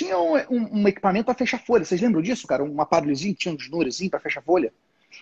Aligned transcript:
tinha 0.00 0.18
um, 0.18 0.34
um, 0.50 0.80
um 0.80 0.88
equipamento 0.88 1.26
para 1.26 1.34
fechar 1.34 1.58
folha. 1.58 1.84
Vocês 1.84 2.00
lembram 2.00 2.22
disso, 2.22 2.46
cara? 2.46 2.64
Um 2.64 2.80
aparelhozinho, 2.80 3.34
tinha 3.34 3.52
um 3.52 3.58
númerozinho 3.70 4.10
para 4.10 4.18
fechar 4.18 4.42
folha. 4.42 4.72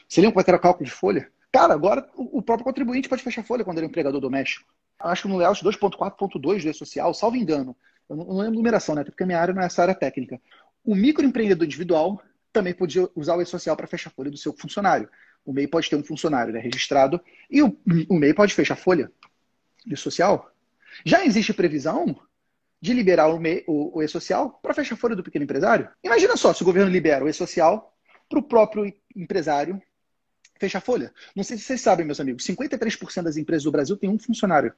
Você 0.09 0.21
lembra 0.21 0.35
como 0.35 0.45
era 0.47 0.57
o 0.57 0.61
cálculo 0.61 0.85
de 0.85 0.93
folha? 0.93 1.29
Cara, 1.51 1.75
agora 1.75 2.09
o 2.15 2.41
próprio 2.41 2.65
contribuinte 2.65 3.09
pode 3.09 3.23
fechar 3.23 3.43
folha 3.43 3.65
quando 3.65 3.79
ele 3.79 3.87
é 3.87 3.89
um 3.89 3.91
empregador 3.91 4.21
doméstico. 4.21 4.65
Acho 5.01 5.23
que 5.23 5.29
no 5.29 5.37
layout 5.37 5.65
2.4.2 5.65 6.63
do 6.63 6.69
E-Social, 6.69 7.13
salvo 7.13 7.37
engano, 7.37 7.77
eu 8.09 8.17
não 8.17 8.39
lembro 8.39 8.55
numeração, 8.55 8.95
né? 8.95 9.03
Porque 9.03 9.25
a 9.25 9.27
minha 9.27 9.41
área 9.41 9.53
não 9.53 9.63
é 9.63 9.67
essa 9.67 9.83
área 9.83 9.95
técnica. 9.95 10.41
O 10.85 10.95
microempreendedor 10.95 11.67
individual 11.67 12.23
também 12.53 12.73
podia 12.73 13.09
usar 13.17 13.35
o 13.35 13.43
E-Social 13.43 13.77
para 13.77 13.87
fechar 13.89 14.11
folha 14.11 14.31
do 14.31 14.37
seu 14.37 14.53
funcionário. 14.53 15.09
O 15.45 15.53
MEI 15.53 15.67
pode 15.67 15.91
ter 15.91 15.97
um 15.97 16.05
funcionário 16.05 16.53
né, 16.53 16.61
registrado 16.61 17.21
e 17.51 17.63
o, 17.63 17.77
o 18.09 18.15
MEI 18.15 18.33
pode 18.33 18.55
fechar 18.55 18.77
folha 18.77 19.11
do 19.85 19.97
social. 19.97 20.53
Já 21.05 21.25
existe 21.25 21.53
previsão 21.53 22.17
de 22.81 22.93
liberar 22.93 23.29
o, 23.29 23.41
o, 23.67 23.99
o 23.99 24.03
E-Social 24.03 24.59
para 24.63 24.75
fechar 24.75 24.97
folha 24.97 25.17
do 25.17 25.23
pequeno 25.23 25.45
empresário? 25.45 25.89
Imagina 26.03 26.37
só 26.37 26.53
se 26.53 26.63
o 26.63 26.65
governo 26.65 26.91
libera 26.91 27.25
o 27.25 27.29
E-Social 27.29 27.95
para 28.29 28.39
o 28.39 28.43
próprio 28.43 28.93
empresário 29.17 29.81
fechar 30.59 30.81
folha. 30.81 31.13
Não 31.35 31.45
sei 31.45 31.57
se 31.57 31.65
vocês 31.65 31.81
sabem, 31.81 32.05
meus 32.05 32.21
amigos, 32.21 32.45
53% 32.45 33.23
das 33.23 33.37
empresas 33.37 33.65
do 33.65 33.73
Brasil 33.73 33.97
tem 33.97 34.11
um 34.11 34.19
funcionário. 34.19 34.73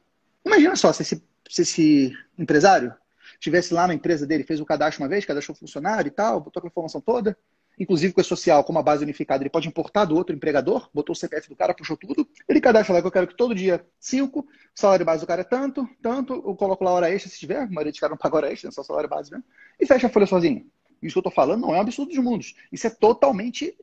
Imagina 0.44 0.76
só 0.76 0.92
se 0.92 1.02
esse, 1.02 1.24
se 1.48 1.62
esse 1.62 2.12
empresário 2.38 2.94
tivesse 3.38 3.72
lá 3.72 3.86
na 3.86 3.94
empresa 3.94 4.26
dele, 4.26 4.44
fez 4.44 4.60
o 4.60 4.66
cadastro 4.66 5.02
uma 5.02 5.08
vez, 5.08 5.24
cadastrou 5.24 5.56
funcionário 5.56 6.08
e 6.08 6.10
tal, 6.10 6.40
botou 6.40 6.62
a 6.62 6.66
informação 6.66 7.00
toda, 7.00 7.36
inclusive 7.80 8.12
com 8.12 8.20
a 8.20 8.24
social, 8.24 8.62
como 8.62 8.78
a 8.78 8.82
base 8.82 9.02
unificada, 9.02 9.42
ele 9.42 9.50
pode 9.50 9.66
importar 9.66 10.04
do 10.04 10.14
outro 10.14 10.36
empregador, 10.36 10.88
botou 10.92 11.14
o 11.14 11.16
CPF 11.16 11.48
do 11.48 11.56
cara, 11.56 11.74
puxou 11.74 11.96
tudo, 11.96 12.28
ele 12.46 12.60
cadastra 12.60 12.94
lá 12.94 13.00
que 13.00 13.06
eu 13.06 13.10
quero 13.10 13.26
que 13.26 13.34
todo 13.34 13.54
dia 13.54 13.84
5, 13.98 14.46
salário 14.74 15.04
base 15.04 15.22
do 15.22 15.26
cara 15.26 15.40
é 15.40 15.44
tanto, 15.44 15.88
tanto, 16.02 16.34
eu 16.34 16.54
coloco 16.54 16.84
lá 16.84 16.92
hora 16.92 17.10
extra 17.10 17.30
se 17.30 17.38
tiver, 17.38 17.62
a 17.62 17.66
maioria 17.66 17.90
de 17.90 17.98
caras 17.98 18.12
não 18.12 18.18
paga 18.18 18.36
hora 18.36 18.52
extra, 18.52 18.68
é 18.68 18.72
só 18.72 18.82
salário 18.82 19.08
base 19.08 19.30
mesmo, 19.30 19.44
e 19.80 19.86
fecha 19.86 20.06
a 20.06 20.10
folha 20.10 20.26
sozinho. 20.26 20.70
Isso 21.02 21.14
que 21.14 21.18
eu 21.18 21.22
tô 21.22 21.30
falando 21.30 21.62
não 21.62 21.74
é 21.74 21.78
um 21.78 21.80
absurdo 21.80 22.12
de 22.12 22.20
mundos. 22.20 22.54
Isso 22.70 22.86
é 22.86 22.90
totalmente 22.90 23.74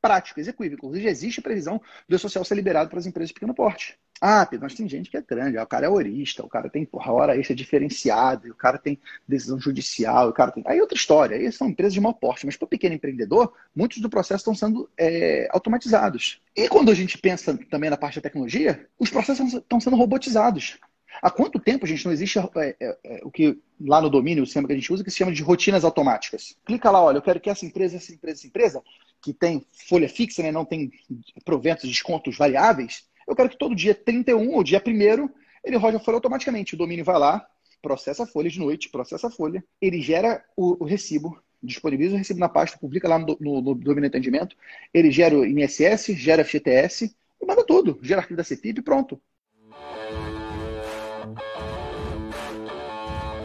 prático, 0.00 0.38
execuível. 0.38 0.76
Inclusive, 0.76 1.08
existe 1.08 1.40
previsão 1.40 1.80
do 2.06 2.18
social 2.18 2.44
ser 2.44 2.54
liberado 2.54 2.90
para 2.90 2.98
as 2.98 3.06
empresas 3.06 3.28
de 3.28 3.34
pequeno 3.34 3.54
porte. 3.54 3.98
Ah, 4.20 4.48
mas 4.60 4.74
tem 4.74 4.88
gente 4.88 5.10
que 5.10 5.16
é 5.16 5.20
grande, 5.20 5.58
o 5.58 5.66
cara 5.66 5.86
é 5.86 5.88
orista, 5.88 6.44
o 6.44 6.48
cara 6.48 6.70
tem 6.70 6.88
hora 6.92 7.36
extra 7.36 7.54
diferenciada, 7.54 8.48
o 8.48 8.54
cara 8.54 8.78
tem 8.78 8.98
decisão 9.28 9.60
judicial, 9.60 10.28
o 10.30 10.32
cara 10.32 10.50
tem. 10.50 10.62
Aí 10.66 10.80
outra 10.80 10.96
história, 10.96 11.36
aí 11.36 11.52
são 11.52 11.68
empresas 11.68 11.92
de 11.92 12.00
mau 12.00 12.14
porte, 12.14 12.46
mas 12.46 12.56
para 12.56 12.64
o 12.64 12.68
pequeno 12.68 12.94
empreendedor, 12.94 13.52
muitos 13.74 13.98
do 13.98 14.08
processo 14.08 14.40
estão 14.40 14.54
sendo 14.54 14.88
é, 14.96 15.48
automatizados. 15.50 16.40
E 16.56 16.68
quando 16.68 16.90
a 16.90 16.94
gente 16.94 17.18
pensa 17.18 17.58
também 17.70 17.90
na 17.90 17.96
parte 17.96 18.16
da 18.16 18.22
tecnologia, 18.22 18.86
os 18.98 19.10
processos 19.10 19.52
estão 19.52 19.80
sendo 19.80 19.96
robotizados. 19.96 20.78
Há 21.22 21.30
quanto 21.30 21.58
tempo 21.58 21.84
a 21.84 21.88
gente 21.88 22.04
não 22.04 22.12
existe 22.12 22.38
é, 22.38 22.42
é, 22.56 22.98
é, 23.04 23.20
o 23.22 23.30
que 23.30 23.58
lá 23.80 24.00
no 24.00 24.10
domínio, 24.10 24.42
o 24.42 24.46
sistema 24.46 24.66
que 24.66 24.72
a 24.72 24.76
gente 24.76 24.92
usa, 24.92 25.04
que 25.04 25.10
se 25.10 25.16
chama 25.16 25.32
de 25.32 25.42
rotinas 25.42 25.84
automáticas? 25.84 26.56
Clica 26.64 26.90
lá, 26.90 27.02
olha, 27.02 27.18
eu 27.18 27.22
quero 27.22 27.40
que 27.40 27.50
essa 27.50 27.64
empresa, 27.64 27.96
essa 27.96 28.12
empresa, 28.12 28.38
essa 28.38 28.46
empresa, 28.46 28.82
que 29.22 29.32
tem 29.32 29.64
folha 29.88 30.08
fixa, 30.08 30.42
né, 30.42 30.52
não 30.52 30.64
tem 30.64 30.90
proventos, 31.44 31.88
descontos 31.88 32.36
variáveis, 32.36 33.04
eu 33.26 33.34
quero 33.34 33.48
que 33.48 33.58
todo 33.58 33.74
dia 33.74 33.94
31 33.94 34.54
ou 34.54 34.62
dia 34.62 34.82
1 34.84 35.28
ele 35.64 35.76
rode 35.76 35.96
a 35.96 36.00
folha 36.00 36.16
automaticamente. 36.16 36.74
O 36.74 36.78
domínio 36.78 37.04
vai 37.04 37.18
lá, 37.18 37.46
processa 37.82 38.24
a 38.24 38.26
folha 38.26 38.48
de 38.48 38.58
noite, 38.58 38.88
processa 38.88 39.26
a 39.26 39.30
folha, 39.30 39.64
ele 39.80 40.00
gera 40.00 40.44
o, 40.56 40.82
o 40.82 40.86
recibo, 40.86 41.40
disponibiliza 41.62 42.14
o 42.14 42.18
recibo 42.18 42.40
na 42.40 42.48
pasta, 42.48 42.78
publica 42.78 43.08
lá 43.08 43.18
no, 43.18 43.36
no, 43.40 43.60
no 43.60 43.74
domínio 43.74 44.08
atendimento, 44.08 44.56
ele 44.92 45.10
gera 45.10 45.36
o 45.36 45.44
INSS, 45.44 46.14
gera 46.14 46.44
FGTS, 46.44 47.14
e 47.40 47.46
manda 47.46 47.64
tudo, 47.64 47.98
gera 48.02 48.20
arquivo 48.20 48.36
da 48.36 48.44
CEPIP 48.44 48.78
e 48.78 48.82
pronto. 48.82 49.20